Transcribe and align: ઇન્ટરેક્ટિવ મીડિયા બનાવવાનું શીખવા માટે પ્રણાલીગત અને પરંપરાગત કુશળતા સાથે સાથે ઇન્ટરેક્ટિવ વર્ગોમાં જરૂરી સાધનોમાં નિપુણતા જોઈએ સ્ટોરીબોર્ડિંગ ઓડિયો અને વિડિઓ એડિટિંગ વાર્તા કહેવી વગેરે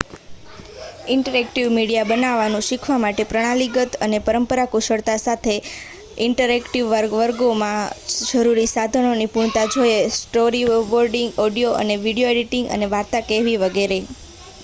ઇન્ટરેક્ટિવ 1.05 1.67
મીડિયા 1.73 2.05
બનાવવાનું 2.11 2.63
શીખવા 2.67 2.97
માટે 2.99 3.25
પ્રણાલીગત 3.27 3.97
અને 4.01 4.19
પરંપરાગત 4.23 4.71
કુશળતા 4.71 5.17
સાથે 5.19 5.53
સાથે 5.59 6.25
ઇન્ટરેક્ટિવ 6.25 6.89
વર્ગોમાં 6.95 7.93
જરૂરી 8.31 8.73
સાધનોમાં 8.73 9.23
નિપુણતા 9.23 9.67
જોઈએ 9.71 10.01
સ્ટોરીબોર્ડિંગ 10.17 11.31
ઓડિયો 11.43 11.77
અને 11.77 12.01
વિડિઓ 12.01 12.33
એડિટિંગ 12.33 12.67
વાર્તા 12.91 13.25
કહેવી 13.29 13.57
વગેરે 13.63 14.03